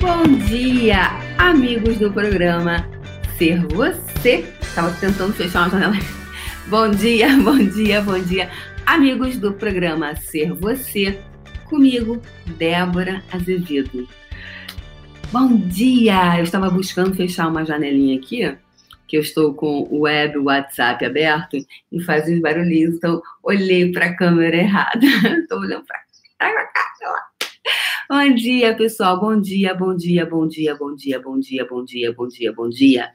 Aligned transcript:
Bom 0.00 0.22
dia, 0.46 1.10
amigos 1.36 1.98
do 1.98 2.10
programa 2.10 2.88
Ser 3.36 3.66
Você. 3.66 4.46
Estava 4.62 4.90
tentando 4.92 5.34
fechar 5.34 5.68
uma 5.68 5.70
janela. 5.70 5.94
Bom 6.68 6.90
dia, 6.90 7.28
bom 7.44 7.58
dia, 7.58 8.00
bom 8.00 8.18
dia, 8.18 8.50
amigos 8.86 9.36
do 9.36 9.52
programa 9.52 10.16
Ser 10.16 10.54
Você. 10.54 11.20
Comigo, 11.68 12.18
Débora 12.56 13.22
Azevedo. 13.30 14.08
Bom 15.30 15.54
dia! 15.68 16.38
Eu 16.38 16.44
estava 16.44 16.70
buscando 16.70 17.14
fechar 17.14 17.48
uma 17.48 17.66
janelinha 17.66 18.18
aqui, 18.18 18.56
que 19.06 19.18
eu 19.18 19.20
estou 19.20 19.52
com 19.52 19.86
o 19.90 20.00
web, 20.00 20.38
o 20.38 20.44
WhatsApp 20.44 21.04
aberto 21.04 21.58
e 21.92 22.02
faz 22.02 22.26
uns 22.26 22.40
barulhinhos, 22.40 22.96
então 22.96 23.20
olhei 23.42 23.92
para 23.92 24.06
a 24.06 24.16
câmera 24.16 24.56
errada. 24.56 25.06
Estou 25.42 25.60
olhando 25.60 25.84
para 25.84 25.98
cá. 25.98 26.10
Bom 28.10 28.34
dia, 28.34 28.76
pessoal. 28.76 29.20
Bom 29.20 29.40
dia, 29.40 29.72
bom 29.72 29.96
dia, 29.96 30.26
bom 30.26 30.44
dia, 30.44 30.74
bom 30.74 30.96
dia, 30.96 31.22
bom 31.22 31.38
dia, 31.38 31.64
bom 31.64 31.84
dia, 31.84 32.12
bom 32.12 32.26
dia, 32.26 32.52
bom 32.52 32.68
dia. 32.68 33.12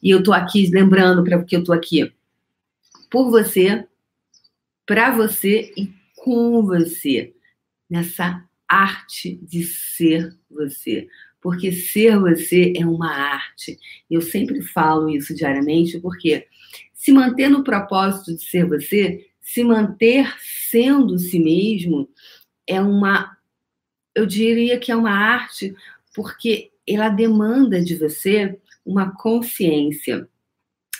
E 0.00 0.08
eu 0.08 0.22
tô 0.22 0.32
aqui 0.32 0.70
lembrando 0.70 1.24
para 1.24 1.42
que 1.42 1.56
eu 1.56 1.64
tô 1.64 1.72
aqui 1.72 2.12
por 3.10 3.28
você, 3.28 3.84
para 4.86 5.10
você 5.10 5.74
e 5.76 5.92
com 6.14 6.62
você 6.62 7.34
nessa 7.90 8.48
arte 8.68 9.34
de 9.42 9.64
ser 9.64 10.32
você. 10.48 11.08
Porque 11.40 11.72
ser 11.72 12.16
você 12.16 12.72
é 12.76 12.86
uma 12.86 13.12
arte. 13.12 13.76
Eu 14.08 14.22
sempre 14.22 14.62
falo 14.62 15.10
isso 15.10 15.34
diariamente, 15.34 15.98
porque 15.98 16.46
se 16.94 17.10
manter 17.10 17.48
no 17.48 17.64
propósito 17.64 18.32
de 18.32 18.44
ser 18.44 18.64
você, 18.64 19.26
se 19.40 19.64
manter 19.64 20.32
sendo 20.70 21.18
si 21.18 21.40
mesmo, 21.40 22.08
é 22.64 22.80
uma 22.80 23.35
eu 24.16 24.24
diria 24.24 24.78
que 24.78 24.90
é 24.90 24.96
uma 24.96 25.12
arte 25.12 25.76
porque 26.14 26.70
ela 26.88 27.10
demanda 27.10 27.84
de 27.84 27.94
você 27.94 28.58
uma 28.84 29.14
consciência, 29.14 30.26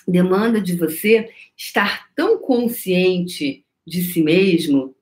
demanda 0.07 0.61
de 0.61 0.77
você 0.77 1.31
estar 1.57 2.09
tão 2.15 2.39
consciente 2.39 3.65
de 3.87 4.03
si 4.03 4.23
mesmo, 4.23 4.95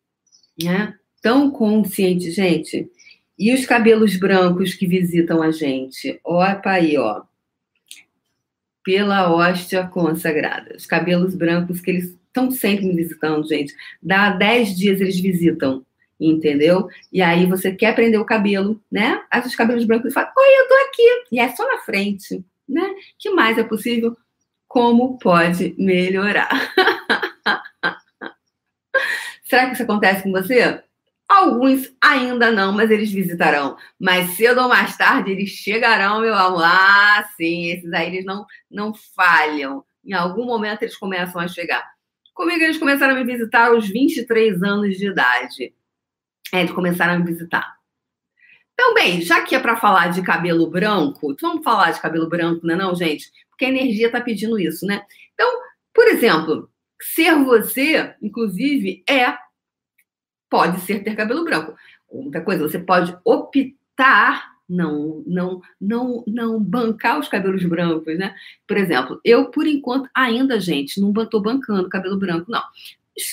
né? 0.62 0.96
Tão 1.20 1.50
consciente, 1.50 2.30
gente. 2.30 2.88
E 3.36 3.52
os 3.52 3.66
cabelos 3.66 4.16
brancos 4.16 4.74
que 4.74 4.86
visitam 4.86 5.42
a 5.42 5.50
gente? 5.50 6.20
Opa 6.22 6.70
aí, 6.70 6.96
ó. 6.96 7.22
Pela 8.84 9.34
hóstia 9.34 9.88
consagrada. 9.88 10.76
Os 10.76 10.86
cabelos 10.86 11.34
brancos 11.34 11.80
que 11.80 11.90
eles 11.90 12.16
estão 12.26 12.50
sempre 12.50 12.86
me 12.86 12.94
visitando, 12.94 13.48
gente. 13.48 13.74
Dá 14.00 14.30
10 14.30 14.76
dias 14.76 15.00
eles 15.00 15.18
visitam 15.18 15.84
entendeu? 16.20 16.88
E 17.12 17.20
aí 17.22 17.46
você 17.46 17.74
quer 17.74 17.94
prender 17.94 18.20
o 18.20 18.24
cabelo, 18.24 18.80
né? 18.90 19.22
Aí 19.30 19.40
os 19.40 19.56
cabelos 19.56 19.84
brancos 19.84 20.10
e 20.10 20.14
fala, 20.14 20.32
oi, 20.36 20.60
eu 20.60 20.68
tô 20.68 20.74
aqui. 20.74 21.24
E 21.32 21.40
é 21.40 21.48
só 21.54 21.66
na 21.66 21.78
frente, 21.78 22.44
né? 22.68 22.94
que 23.18 23.30
mais 23.30 23.58
é 23.58 23.64
possível? 23.64 24.16
Como 24.68 25.18
pode 25.18 25.74
melhorar? 25.78 26.50
Será 29.44 29.66
que 29.66 29.74
isso 29.74 29.82
acontece 29.82 30.22
com 30.22 30.32
você? 30.32 30.82
Alguns 31.28 31.92
ainda 32.00 32.50
não, 32.50 32.72
mas 32.72 32.90
eles 32.90 33.10
visitarão. 33.10 33.76
Mais 33.98 34.30
cedo 34.30 34.60
ou 34.60 34.68
mais 34.68 34.96
tarde 34.96 35.32
eles 35.32 35.50
chegarão, 35.50 36.20
meu 36.20 36.34
amor. 36.34 36.62
Ah, 36.64 37.28
sim, 37.36 37.70
esses 37.70 37.92
aí 37.92 38.08
eles 38.08 38.24
não, 38.24 38.44
não 38.70 38.92
falham. 39.14 39.84
Em 40.04 40.12
algum 40.12 40.44
momento 40.44 40.82
eles 40.82 40.96
começam 40.96 41.40
a 41.40 41.48
chegar. 41.48 41.84
Comigo 42.34 42.62
eles 42.62 42.78
começaram 42.78 43.14
a 43.14 43.16
me 43.16 43.24
visitar 43.24 43.68
aos 43.68 43.88
23 43.88 44.62
anos 44.62 44.96
de 44.96 45.06
idade 45.06 45.72
é, 46.52 46.64
de 46.64 46.72
começaram 46.72 47.14
a 47.14 47.18
me 47.18 47.26
visitar. 47.26 47.74
Então, 48.72 48.92
bem, 48.92 49.22
já 49.22 49.42
que 49.42 49.54
é 49.54 49.60
para 49.60 49.76
falar 49.76 50.08
de 50.08 50.22
cabelo 50.22 50.68
branco, 50.68 51.34
vamos 51.40 51.62
falar 51.62 51.92
de 51.92 52.00
cabelo 52.00 52.28
branco, 52.28 52.66
não 52.66 52.74
é 52.74 52.76
não, 52.76 52.94
gente? 52.94 53.30
Porque 53.48 53.64
a 53.64 53.68
energia 53.68 54.06
está 54.06 54.20
pedindo 54.20 54.58
isso, 54.58 54.84
né? 54.84 55.02
Então, 55.32 55.48
por 55.92 56.06
exemplo, 56.08 56.68
ser 57.00 57.36
você, 57.44 58.14
inclusive, 58.20 59.04
é 59.08 59.36
pode 60.50 60.80
ser 60.80 61.04
ter 61.04 61.14
cabelo 61.14 61.44
branco. 61.44 61.74
Outra 62.08 62.40
coisa, 62.40 62.68
você 62.68 62.78
pode 62.78 63.16
optar 63.24 64.54
não, 64.68 65.22
não, 65.26 65.60
não, 65.80 66.24
não 66.26 66.62
bancar 66.62 67.18
os 67.18 67.28
cabelos 67.28 67.64
brancos, 67.64 68.18
né? 68.18 68.34
Por 68.66 68.76
exemplo, 68.76 69.20
eu 69.24 69.50
por 69.50 69.66
enquanto 69.66 70.08
ainda, 70.14 70.58
gente, 70.58 71.00
não 71.00 71.12
estou 71.22 71.40
bancando 71.40 71.88
cabelo 71.88 72.18
branco, 72.18 72.50
não 72.50 72.62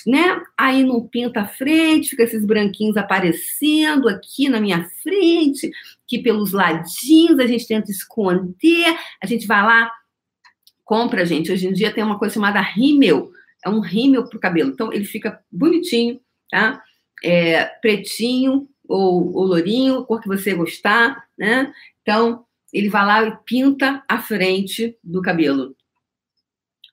né? 0.06 0.42
Aí 0.58 0.84
não 0.84 1.08
pinta 1.08 1.42
a 1.42 1.48
frente, 1.48 2.10
fica 2.10 2.24
esses 2.24 2.46
branquinhos 2.46 2.98
aparecendo 2.98 4.08
aqui 4.08 4.48
na 4.48 4.60
minha 4.60 4.88
frente, 5.02 5.72
que 6.08 6.20
pelos 6.20 6.52
ladinhos 6.52 7.40
a 7.40 7.48
gente 7.48 7.68
tenta 7.68 7.92
esconder, 7.92 8.96
a 9.22 9.26
gente 9.26 9.48
vai 9.48 9.64
lá, 9.64 9.92
compra, 10.84 11.26
gente. 11.26 11.52
Hoje 11.52 11.68
em 11.68 11.74
dia 11.74 11.94
tem 11.94 12.04
uma 12.04 12.20
coisa 12.20 12.34
chamada 12.34 12.62
rímel, 12.62 13.32
é 13.64 13.70
um 13.70 13.80
rímel 13.80 14.28
pro 14.28 14.40
cabelo. 14.40 14.72
Então 14.72 14.92
ele 14.92 15.06
fica 15.06 15.42
bonitinho, 15.52 16.20
tá? 16.50 16.82
É, 17.24 17.66
pretinho 17.66 18.68
ou, 18.88 19.34
ou 19.36 19.46
lourinho, 19.46 20.04
cor 20.06 20.22
que 20.22 20.28
você 20.28 20.54
gostar, 20.54 21.24
né? 21.38 21.72
Então 22.02 22.46
ele 22.74 22.90
vai 22.90 23.06
lá 23.06 23.28
e 23.28 23.38
pinta 23.46 24.04
a 24.08 24.20
frente 24.20 24.98
do 25.04 25.22
cabelo 25.22 25.76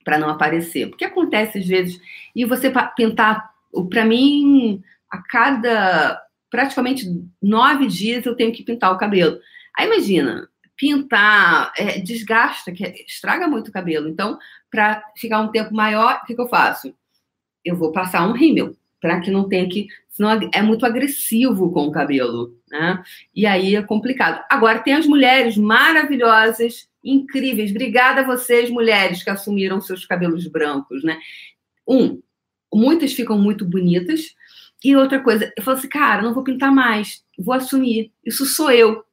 para 0.09 0.17
não 0.17 0.31
aparecer. 0.31 0.89
Porque 0.89 1.05
acontece 1.05 1.59
às 1.59 1.67
vezes, 1.67 2.01
e 2.35 2.47
você 2.47 2.73
pintar, 2.97 3.51
para 3.91 4.07
mim, 4.07 4.83
a 5.11 5.19
cada 5.19 6.23
praticamente 6.51 7.05
nove 7.43 7.87
dias 7.89 8.25
eu 8.25 8.35
tenho 8.35 8.51
que 8.51 8.63
pintar 8.63 8.91
o 8.91 8.97
cabelo. 8.97 9.39
Aí 9.77 9.87
imagina, 9.87 10.49
pintar 10.75 11.75
é, 11.77 12.01
desgasta, 12.01 12.73
que 12.73 13.05
estraga 13.07 13.47
muito 13.47 13.69
o 13.69 13.73
cabelo. 13.73 14.09
Então, 14.09 14.39
para 14.71 15.05
ficar 15.15 15.43
um 15.43 15.51
tempo 15.51 15.75
maior, 15.75 16.21
o 16.23 16.27
que, 16.27 16.35
que 16.35 16.41
eu 16.41 16.49
faço? 16.49 16.95
Eu 17.63 17.77
vou 17.77 17.93
passar 17.93 18.27
um 18.27 18.33
rímel, 18.33 18.75
para 19.01 19.21
que 19.21 19.31
não 19.31 19.49
tenha 19.49 19.69
que. 19.69 19.87
Senão 20.09 20.51
é 20.53 20.63
muito 20.63 20.85
agressivo 20.85 21.71
com 21.71 21.87
o 21.87 21.93
cabelo, 21.93 22.57
né? 22.71 23.03
E 23.35 23.47
aí 23.47 23.77
é 23.77 23.83
complicado. 23.83 24.45
Agora, 24.51 24.81
tem 24.81 24.95
as 24.95 25.07
mulheres 25.07 25.57
maravilhosas 25.57 26.89
incríveis. 27.05 27.71
Obrigada 27.71 28.23
a 28.23 28.27
vocês, 28.27 28.71
mulheres, 28.71 29.23
que 29.23 29.31
assumiram 29.31 29.81
seus 29.81 30.05
cabelos 30.05 30.47
brancos, 30.49 31.05
né? 31.05 31.19
Um, 31.87 32.21
muitas 32.73 33.13
ficam 33.13 33.39
muito 33.39 33.65
bonitas. 33.65 34.35
E 34.85 34.95
outra 34.97 35.21
coisa, 35.21 35.53
eu 35.57 35.63
falo 35.63 35.77
assim, 35.77 35.89
cara, 35.89 36.23
não 36.23 36.35
vou 36.35 36.45
pintar 36.45 36.73
mais, 36.73 37.25
vou 37.39 37.55
assumir. 37.55 38.13
Isso 38.25 38.45
sou 38.45 38.71
eu. 38.71 39.05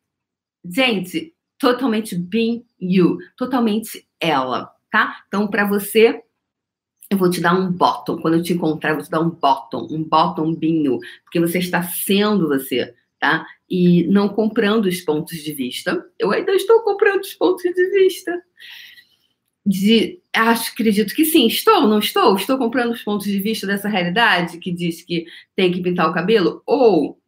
Gente, 0.63 1.33
totalmente 1.57 2.15
being 2.15 2.65
you, 2.79 3.17
totalmente 3.37 4.07
ela, 4.19 4.71
tá? 4.91 5.23
Então, 5.27 5.47
para 5.47 5.65
você, 5.65 6.21
eu 7.09 7.17
vou 7.17 7.29
te 7.29 7.41
dar 7.41 7.53
um 7.53 7.71
bottom. 7.71 8.17
Quando 8.17 8.35
eu 8.35 8.43
te 8.43 8.53
encontrar, 8.53 8.91
eu 8.91 8.95
vou 8.95 9.03
te 9.03 9.11
dar 9.11 9.21
um 9.21 9.29
bottom, 9.29 9.87
um 9.91 10.03
bottom 10.03 10.53
binho, 10.53 10.99
porque 11.23 11.39
você 11.39 11.59
está 11.59 11.83
sendo 11.83 12.47
você 12.47 12.93
tá? 13.19 13.45
E 13.69 14.05
não 14.07 14.29
comprando 14.29 14.85
os 14.85 15.01
pontos 15.01 15.37
de 15.37 15.53
vista. 15.53 16.05
Eu 16.19 16.31
ainda 16.31 16.51
estou 16.53 16.81
comprando 16.81 17.21
os 17.21 17.33
pontos 17.33 17.63
de 17.63 17.89
vista. 17.89 18.41
De, 19.65 20.21
acho, 20.31 20.71
acredito 20.71 21.15
que 21.15 21.25
sim, 21.25 21.47
estou, 21.47 21.87
não 21.87 21.97
estou? 21.97 22.35
Estou 22.35 22.57
comprando 22.57 22.91
os 22.91 23.03
pontos 23.03 23.25
de 23.25 23.39
vista 23.39 23.65
dessa 23.65 23.89
realidade 23.89 24.59
que 24.59 24.71
diz 24.71 25.01
que 25.01 25.25
tem 25.55 25.71
que 25.71 25.81
pintar 25.81 26.07
o 26.07 26.13
cabelo, 26.13 26.61
ou 26.67 27.19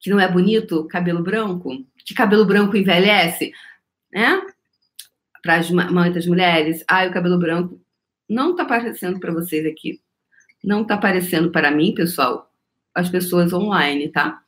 que 0.00 0.10
não 0.10 0.18
é 0.18 0.26
bonito 0.26 0.88
cabelo 0.88 1.22
branco, 1.22 1.70
que 2.04 2.14
cabelo 2.14 2.44
branco 2.44 2.76
envelhece, 2.76 3.52
né? 4.12 4.42
Para 5.40 5.56
as 5.56 5.70
muitas 5.70 6.26
mulheres, 6.26 6.84
ai, 6.88 7.08
o 7.08 7.12
cabelo 7.12 7.38
branco 7.38 7.80
não 8.32 8.52
está 8.52 8.62
aparecendo 8.62 9.20
para 9.20 9.32
vocês 9.32 9.66
aqui, 9.66 10.00
não 10.62 10.82
está 10.82 10.94
aparecendo 10.94 11.50
para 11.50 11.70
mim, 11.70 11.94
pessoal, 11.94 12.50
as 12.94 13.08
pessoas 13.08 13.52
online, 13.52 14.08
tá? 14.10 14.42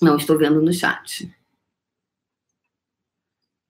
Não 0.00 0.16
estou 0.16 0.38
vendo 0.38 0.60
no 0.62 0.72
chat. 0.72 1.24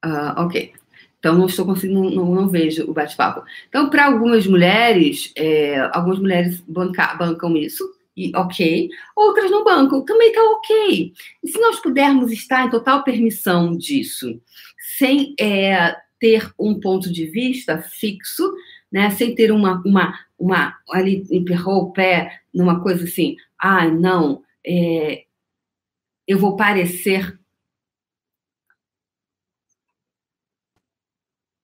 Uh, 0.05 0.33
ok. 0.39 0.73
Então, 1.19 1.37
não 1.37 1.47
estou 1.47 1.67
conseguindo, 1.67 2.11
não, 2.11 2.35
não 2.35 2.49
vejo 2.49 2.89
o 2.91 2.95
bate-papo. 2.95 3.43
Então, 3.69 3.91
para 3.91 4.07
algumas 4.07 4.47
mulheres, 4.47 5.33
é, 5.37 5.79
algumas 5.93 6.19
mulheres 6.19 6.61
banca, 6.63 7.15
bancam 7.15 7.55
isso, 7.57 7.85
e 8.17 8.35
ok. 8.35 8.89
Outras 9.15 9.51
não 9.51 9.63
bancam, 9.63 10.03
também 10.05 10.29
está 10.29 10.43
ok. 10.43 11.13
E 11.43 11.49
se 11.49 11.61
nós 11.61 11.79
pudermos 11.81 12.33
estar 12.33 12.67
em 12.67 12.71
total 12.71 13.05
permissão 13.05 13.77
disso, 13.77 14.41
sem 14.97 15.35
é, 15.39 15.95
ter 16.21 16.53
um 16.59 16.79
ponto 16.79 17.13
de 17.13 17.27
vista 17.27 17.79
fixo, 17.79 18.53
né, 18.93 19.11
sem 19.11 19.35
ter 19.35 19.51
uma, 19.51 19.83
uma, 19.85 20.19
uma 20.39 20.79
ali, 20.91 21.27
emperrou 21.31 21.83
o 21.83 21.93
pé 21.93 22.43
numa 22.55 22.81
coisa 22.83 23.05
assim, 23.05 23.37
ah, 23.59 23.89
não, 23.89 24.45
é, 24.65 25.25
eu 26.29 26.39
vou 26.39 26.55
parecer 26.57 27.39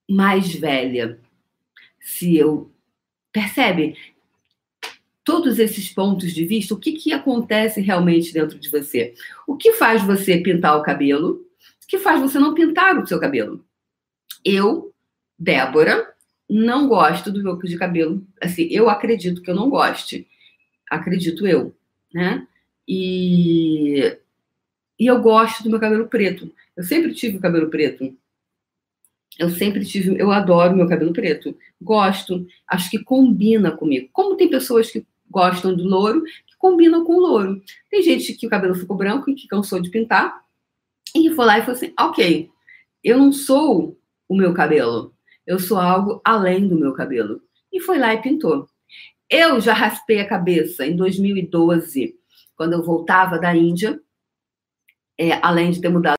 mais 0.08 0.54
velha. 0.54 1.20
Se 2.00 2.36
eu. 2.36 2.72
Percebe? 3.32 3.96
Todos 5.22 5.58
esses 5.58 5.92
pontos 5.92 6.32
de 6.32 6.44
vista, 6.46 6.72
o 6.72 6.78
que, 6.78 6.92
que 6.92 7.12
acontece 7.12 7.80
realmente 7.80 8.32
dentro 8.32 8.58
de 8.58 8.70
você? 8.70 9.14
O 9.46 9.56
que 9.56 9.72
faz 9.72 10.02
você 10.02 10.38
pintar 10.38 10.78
o 10.78 10.82
cabelo? 10.82 11.46
que 11.86 11.98
faz 11.98 12.20
você 12.20 12.38
não 12.38 12.54
pintar 12.54 12.98
o 12.98 13.06
seu 13.06 13.20
cabelo. 13.20 13.64
Eu, 14.46 14.94
Débora, 15.36 16.14
não 16.48 16.86
gosto 16.86 17.32
do 17.32 17.42
meu 17.42 17.58
de 17.58 17.76
cabelo. 17.76 18.24
Assim, 18.40 18.68
eu 18.70 18.88
acredito 18.88 19.42
que 19.42 19.50
eu 19.50 19.56
não 19.56 19.68
goste. 19.68 20.24
Acredito 20.88 21.44
eu, 21.48 21.74
né? 22.14 22.46
E, 22.86 24.16
e 24.96 25.06
eu 25.06 25.20
gosto 25.20 25.64
do 25.64 25.70
meu 25.70 25.80
cabelo 25.80 26.06
preto. 26.06 26.48
Eu 26.76 26.84
sempre 26.84 27.12
tive 27.12 27.38
o 27.38 27.40
cabelo 27.40 27.68
preto. 27.68 28.16
Eu 29.36 29.50
sempre 29.50 29.84
tive, 29.84 30.16
eu 30.16 30.30
adoro 30.30 30.76
meu 30.76 30.88
cabelo 30.88 31.12
preto. 31.12 31.58
Gosto, 31.82 32.46
acho 32.68 32.88
que 32.88 33.02
combina 33.02 33.72
comigo. 33.72 34.08
Como 34.12 34.36
tem 34.36 34.48
pessoas 34.48 34.92
que 34.92 35.04
gostam 35.28 35.74
do 35.74 35.82
louro, 35.82 36.22
que 36.22 36.56
combinam 36.56 37.04
com 37.04 37.14
o 37.14 37.20
louro. 37.20 37.60
Tem 37.90 38.00
gente 38.00 38.32
que 38.34 38.46
o 38.46 38.50
cabelo 38.50 38.76
ficou 38.76 38.96
branco 38.96 39.28
e 39.28 39.34
que 39.34 39.48
cansou 39.48 39.80
de 39.80 39.90
pintar, 39.90 40.40
e 41.12 41.30
foi 41.30 41.44
lá 41.44 41.58
e 41.58 41.62
falou 41.62 41.74
assim: 41.74 41.92
ok, 41.98 42.48
eu 43.02 43.18
não 43.18 43.32
sou 43.32 43.98
o 44.28 44.36
meu 44.36 44.52
cabelo, 44.54 45.14
eu 45.46 45.58
sou 45.58 45.78
algo 45.78 46.20
além 46.24 46.66
do 46.66 46.78
meu 46.78 46.92
cabelo. 46.92 47.40
E 47.72 47.80
foi 47.80 47.98
lá 47.98 48.14
e 48.14 48.22
pintou. 48.22 48.68
Eu 49.28 49.60
já 49.60 49.72
raspei 49.72 50.20
a 50.20 50.28
cabeça 50.28 50.86
em 50.86 50.96
2012, 50.96 52.14
quando 52.56 52.74
eu 52.74 52.82
voltava 52.82 53.38
da 53.38 53.54
Índia, 53.54 54.00
é, 55.18 55.32
além 55.42 55.70
de 55.70 55.80
ter 55.80 55.88
mudado 55.88 56.14